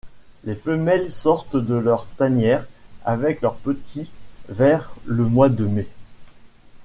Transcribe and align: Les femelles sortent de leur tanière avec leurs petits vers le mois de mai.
Les 0.45 0.55
femelles 0.55 1.11
sortent 1.11 1.57
de 1.57 1.75
leur 1.75 2.07
tanière 2.17 2.65
avec 3.05 3.41
leurs 3.41 3.57
petits 3.57 4.09
vers 4.49 4.89
le 5.05 5.25
mois 5.25 5.47
de 5.47 5.65
mai. 5.67 5.87